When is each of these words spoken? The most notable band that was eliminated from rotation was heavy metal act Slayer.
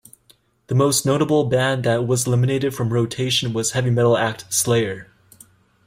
The 0.65 0.73
most 0.73 1.05
notable 1.05 1.43
band 1.43 1.83
that 1.83 2.07
was 2.07 2.25
eliminated 2.25 2.73
from 2.73 2.91
rotation 2.91 3.53
was 3.53 3.73
heavy 3.73 3.91
metal 3.91 4.17
act 4.17 4.51
Slayer. 4.51 5.11